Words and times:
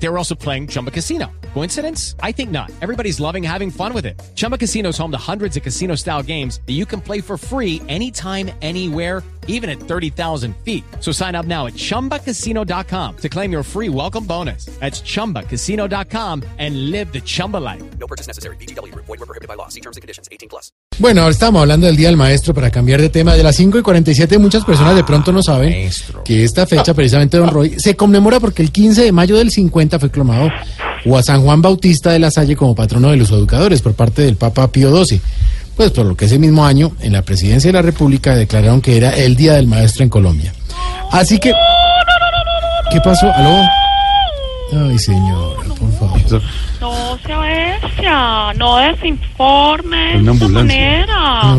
They 0.00 0.08
were 0.08 0.18
also 0.18 0.34
playing 0.34 0.68
Chumba 0.68 0.90
Casino. 0.90 1.30
Coincidence? 1.54 2.14
I 2.20 2.32
think 2.32 2.50
not. 2.50 2.70
Everybody's 2.80 3.20
loving 3.20 3.42
having 3.42 3.70
fun 3.70 3.92
with 3.92 4.06
it. 4.06 4.20
Chumba 4.34 4.56
Casino 4.56 4.90
is 4.90 4.98
home 4.98 5.10
to 5.10 5.18
hundreds 5.18 5.56
of 5.56 5.62
casino 5.62 5.96
style 5.96 6.22
games 6.22 6.60
that 6.66 6.74
you 6.74 6.86
can 6.86 7.00
play 7.00 7.20
for 7.20 7.36
free 7.36 7.82
anytime, 7.88 8.50
anywhere, 8.62 9.22
even 9.48 9.68
at 9.68 9.80
30,000 9.80 10.56
feet. 10.58 10.84
So 11.00 11.10
sign 11.10 11.34
up 11.34 11.46
now 11.46 11.66
at 11.66 11.72
chumbacasino.com 11.72 13.16
to 13.16 13.28
claim 13.28 13.50
your 13.50 13.62
free 13.62 13.88
welcome 13.88 14.24
bonus. 14.24 14.66
That's 14.78 15.00
chumbacasino.com 15.00 16.44
and 16.58 16.90
live 16.92 17.12
the 17.12 17.20
Chumba 17.20 17.56
life. 17.56 17.82
No 17.98 18.06
purchase 18.06 18.28
necessary. 18.28 18.56
BGW. 18.56 18.94
Void 18.94 19.18
prohibited 19.18 19.48
by 19.48 19.54
law. 19.54 19.68
See 19.68 19.80
terms 19.80 19.96
and 19.96 20.02
conditions. 20.02 20.28
18 20.30 20.48
plus. 20.48 20.70
Bueno, 20.98 21.20
ahora 21.20 21.30
estamos 21.30 21.60
hablando 21.60 21.86
del 21.86 21.96
Día 21.96 22.08
del 22.08 22.16
Maestro 22.16 22.52
para 22.52 22.70
cambiar 22.70 23.00
de 23.00 23.08
tema. 23.08 23.34
De 23.34 23.44
las 23.44 23.54
5 23.54 23.78
y 23.78 23.82
47 23.82 24.36
muchas 24.38 24.64
personas 24.64 24.96
de 24.96 25.04
pronto 25.04 25.30
no 25.30 25.44
saben 25.44 25.88
que 26.24 26.42
esta 26.42 26.66
fecha, 26.66 26.92
precisamente, 26.92 27.36
don 27.36 27.50
Roy, 27.50 27.78
se 27.78 27.94
conmemora 27.94 28.40
porque 28.40 28.62
el 28.62 28.72
15 28.72 29.04
de 29.04 29.12
mayo 29.12 29.36
del 29.36 29.52
50 29.52 30.00
fue 30.00 30.10
clonado 30.10 30.50
o 31.06 31.16
a 31.16 31.22
San 31.22 31.42
Juan 31.42 31.62
Bautista 31.62 32.10
de 32.10 32.18
la 32.18 32.32
Salle 32.32 32.56
como 32.56 32.74
patrono 32.74 33.10
de 33.10 33.16
los 33.16 33.30
educadores 33.30 33.80
por 33.80 33.94
parte 33.94 34.22
del 34.22 34.34
Papa 34.34 34.66
Pío 34.72 35.04
XII. 35.04 35.20
Pues 35.76 35.92
por 35.92 36.04
lo 36.04 36.16
que 36.16 36.24
ese 36.24 36.40
mismo 36.40 36.66
año, 36.66 36.90
en 37.00 37.12
la 37.12 37.22
presidencia 37.22 37.68
de 37.68 37.74
la 37.74 37.82
República, 37.82 38.34
declararon 38.34 38.80
que 38.80 38.96
era 38.96 39.10
el 39.10 39.36
Día 39.36 39.54
del 39.54 39.68
Maestro 39.68 40.02
en 40.02 40.10
Colombia. 40.10 40.52
Así 41.12 41.38
que... 41.38 41.52
¿Qué 42.90 43.00
pasó? 43.04 43.30
¿Aló? 43.32 43.62
Ay, 44.72 44.98
señora, 44.98 45.57
por 45.78 45.92
favor. 45.92 46.42
No 46.80 47.18
sea 47.24 47.38
bestia, 47.38 48.52
no 48.56 48.76
desinforme 48.78 49.96
de 50.14 50.18
Una 50.18 50.32
esta 50.32 50.48
manera. 50.48 51.42
No. 51.44 51.56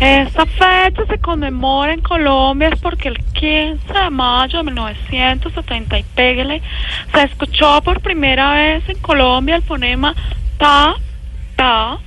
Esta 0.00 0.46
fecha 0.46 1.06
se 1.08 1.18
conmemora 1.18 1.94
en 1.94 2.00
Colombia 2.02 2.68
es 2.72 2.80
porque 2.80 3.08
el 3.08 3.18
15 3.34 3.78
de 3.92 4.10
mayo 4.10 4.58
de 4.58 4.64
1970 4.64 5.98
y 5.98 6.02
pégale, 6.14 6.62
se 7.12 7.22
escuchó 7.22 7.80
por 7.82 8.00
primera 8.00 8.52
vez 8.54 8.88
en 8.88 8.98
Colombia 8.98 9.56
el 9.56 9.62
fonema 9.62 10.14
ta, 10.58 10.94
ta, 11.56 11.98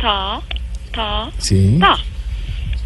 ta, 0.00 0.40
ta, 0.92 1.30
Sí. 1.38 1.76
ta. 1.80 1.96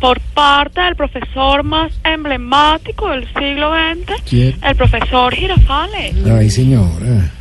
Por 0.00 0.20
parte 0.20 0.80
del 0.80 0.94
profesor 0.94 1.64
más 1.64 1.92
emblemático 2.04 3.08
del 3.10 3.26
siglo 3.34 3.72
XX, 3.72 4.22
¿Quién? 4.28 4.56
el 4.62 4.76
profesor 4.76 5.34
Girafales. 5.34 6.14
Ay, 6.24 6.48
señora. 6.50 7.32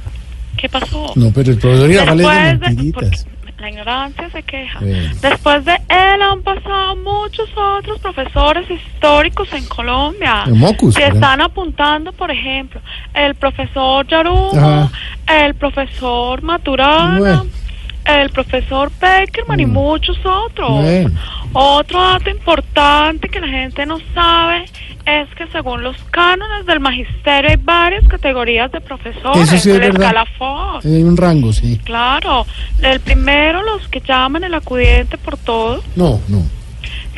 ¿Qué 0.57 0.67
pasó? 0.69 1.11
No, 1.15 1.31
pero 1.33 1.51
el 1.51 1.59
Girafales 1.59 2.25
es 2.27 2.33
de 2.35 2.43
Después 2.43 2.59
de- 2.59 2.67
mentiritas. 2.67 3.27
la 3.59 3.69
ignorancia 3.69 4.29
se 4.31 4.43
queja. 4.43 4.79
Bueno. 4.79 5.09
Después 5.21 5.65
de 5.65 5.73
él 5.89 6.21
han 6.21 6.41
pasado 6.43 6.95
muchos 6.97 7.49
otros 7.55 7.99
profesores 7.99 8.69
históricos 8.69 9.51
en 9.53 9.65
Colombia. 9.65 10.45
Mocus, 10.47 10.95
¿verdad? 10.95 11.15
están 11.15 11.41
apuntando, 11.41 12.11
por 12.13 12.29
ejemplo, 12.31 12.81
el 13.13 13.33
profesor 13.35 14.05
Yarumo, 14.07 14.51
Ajá. 14.53 14.91
el 15.43 15.55
profesor 15.55 16.41
Maturana, 16.43 17.19
Bueno. 17.19 17.45
El 18.07 18.29
profesor 18.29 18.91
Beckerman 18.99 19.59
y 19.59 19.65
Mm. 19.65 19.71
muchos 19.73 20.17
otros. 20.25 20.85
Otro 21.53 21.99
dato 22.01 22.29
importante 22.29 23.29
que 23.29 23.39
la 23.39 23.47
gente 23.47 23.85
no 23.85 23.97
sabe 24.13 24.65
es 25.05 25.27
que 25.35 25.47
según 25.47 25.83
los 25.83 25.95
cánones 26.11 26.65
del 26.65 26.79
magisterio 26.79 27.49
hay 27.49 27.55
varias 27.57 28.05
categorías 28.07 28.71
de 28.71 28.81
profesores. 28.81 29.41
Eso 29.43 29.57
sí 29.57 29.71
es 29.71 29.77
el 29.77 29.83
escalafón. 29.83 30.81
Hay 30.83 31.03
un 31.03 31.15
rango, 31.17 31.53
sí. 31.53 31.79
Claro, 31.83 32.45
el 32.81 32.99
primero 32.99 33.63
los 33.63 33.87
que 33.87 34.01
llaman 34.01 34.43
el 34.43 34.53
acudiente 34.53 35.17
por 35.17 35.37
todo, 35.37 35.81
No, 35.95 36.19
no. 36.27 36.43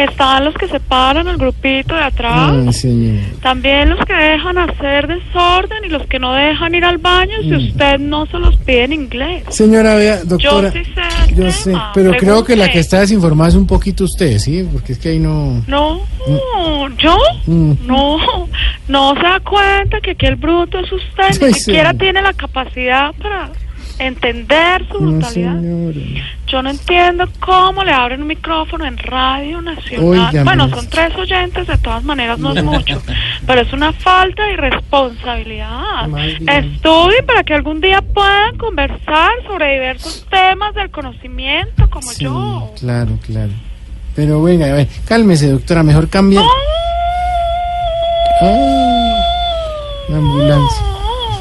Están 0.03 0.45
los 0.45 0.53
que 0.55 0.67
se 0.67 0.79
paran 0.79 1.27
al 1.27 1.37
grupito 1.37 1.93
de 1.95 2.01
atrás, 2.01 2.51
Ay, 2.67 2.73
señor. 2.73 3.23
también 3.41 3.89
los 3.89 3.99
que 4.05 4.13
dejan 4.13 4.57
hacer 4.57 5.07
desorden 5.07 5.83
y 5.85 5.89
los 5.89 6.05
que 6.07 6.19
no 6.19 6.33
dejan 6.33 6.73
ir 6.75 6.85
al 6.85 6.97
baño 6.97 7.33
si 7.41 7.49
Mm. 7.51 7.67
usted 7.69 7.99
no 7.99 8.25
se 8.27 8.37
los 8.39 8.55
pide 8.57 8.83
en 8.85 8.93
inglés. 8.93 9.43
Señora, 9.49 9.95
vea, 9.95 10.23
doctora. 10.23 10.71
Yo 10.73 10.83
sí 10.83 10.85
sé 10.93 11.33
yo 11.35 11.51
sé, 11.51 11.73
pero 11.93 12.11
creo 12.17 12.43
que 12.43 12.55
la 12.55 12.69
que 12.69 12.79
está 12.79 12.99
desinformada 13.01 13.49
es 13.49 13.55
un 13.55 13.67
poquito 13.67 14.03
usted, 14.05 14.37
¿sí? 14.39 14.67
Porque 14.71 14.93
es 14.93 14.99
que 14.99 15.09
ahí 15.09 15.19
no... 15.19 15.63
No, 15.67 16.01
yo 16.97 17.17
Mm. 17.45 17.73
no, 17.85 18.17
no 18.87 19.13
se 19.15 19.21
da 19.21 19.39
cuenta 19.41 19.99
que 20.01 20.11
aquí 20.11 20.25
el 20.25 20.35
bruto 20.35 20.79
es 20.79 20.91
usted, 20.91 21.23
Ay, 21.43 21.47
ni 21.49 21.53
siquiera 21.53 21.93
tiene 21.93 22.21
la 22.21 22.33
capacidad 22.33 23.13
para 23.21 23.49
entender 23.97 24.85
su 24.87 25.01
No, 25.01 25.11
brutalidad. 25.11 25.55
señora. 25.55 25.99
Yo 26.47 26.61
no 26.63 26.69
entiendo 26.71 27.27
cómo 27.39 27.83
le 27.83 27.91
abren 27.91 28.21
un 28.21 28.27
micrófono 28.27 28.85
en 28.85 28.97
Radio 28.97 29.61
Nacional. 29.61 30.43
Bueno, 30.43 30.69
son 30.69 30.87
tres 30.89 31.15
oyentes, 31.15 31.67
de 31.67 31.77
todas 31.77 32.03
maneras 32.03 32.39
no 32.39 32.53
es 32.53 32.63
mucho, 32.63 33.01
pero 33.47 33.61
es 33.61 33.71
una 33.73 33.93
falta 33.93 34.43
de 34.45 34.57
responsabilidad. 34.57 36.07
Más 36.07 36.25
bien. 36.39 36.49
Estudien 36.49 37.25
para 37.25 37.43
que 37.43 37.53
algún 37.53 37.81
día 37.81 38.01
puedan 38.01 38.57
conversar 38.57 39.31
sobre 39.47 39.73
diversos 39.73 40.25
temas 40.29 40.73
del 40.75 40.89
conocimiento 40.91 41.89
como 41.89 42.09
Sí, 42.11 42.23
yo. 42.25 42.73
claro, 42.79 43.17
claro. 43.25 43.51
Pero 44.15 44.41
venga, 44.43 44.65
a 44.67 44.73
ver, 44.73 44.87
cálmese, 45.07 45.49
doctora, 45.51 45.83
mejor 45.83 46.09
cambie. 46.09 46.39
Ay, 48.41 49.13
la 50.09 50.17
ambulancia. 50.17 50.83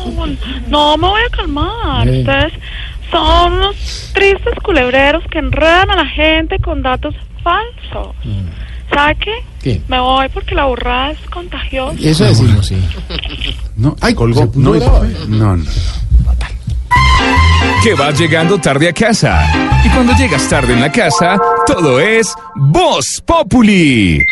No, 0.07 0.27
no 0.69 0.97
me 0.97 1.09
voy 1.09 1.21
a 1.27 1.37
calmar. 1.37 2.07
Bien. 2.07 2.21
Ustedes 2.21 2.53
son 3.11 3.53
unos 3.55 4.11
tristes 4.15 4.55
culebreros 4.63 5.25
que 5.31 5.39
enredan 5.39 5.91
a 5.91 5.97
la 5.97 6.07
gente 6.07 6.59
con 6.59 6.83
datos 6.83 7.15
falsos. 7.43 8.15
¿Sabe 8.93 9.17
qué? 9.17 9.45
¿Qué? 9.63 9.83
Me 9.89 10.01
voy 10.01 10.29
porque 10.31 10.55
la 10.55 10.65
burrada 10.65 11.11
es 11.13 11.21
contagiosa. 11.31 11.99
Eso 12.03 12.25
decimos, 12.25 12.67
sí. 12.67 12.77
No, 13.77 13.95
ay, 14.01 14.15
colgó. 14.15 14.51
No, 14.55 14.73
brava. 14.73 15.07
no, 15.29 15.57
no. 15.57 15.65
que 17.83 17.95
vas 17.95 18.19
llegando 18.19 18.59
tarde 18.59 18.89
a 18.89 18.93
casa. 18.93 19.81
Y 19.85 19.89
cuando 19.91 20.15
llegas 20.15 20.49
tarde 20.49 20.73
en 20.73 20.81
la 20.81 20.91
casa, 20.91 21.39
todo 21.67 22.01
es 22.01 22.35
Voz 22.57 23.23
Populi. 23.25 24.25